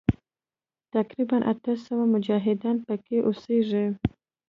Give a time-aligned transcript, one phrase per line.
[0.95, 3.85] تقریباً اته سوه مجاهدین پکې اوسیږي.